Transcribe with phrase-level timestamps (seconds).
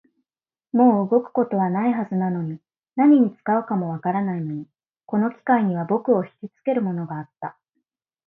[0.71, 2.59] もう動くことはないはずなのに、
[2.95, 4.65] 何に使うかもわからないのに、
[5.05, 7.55] この機械には僕をひきつけるものがあった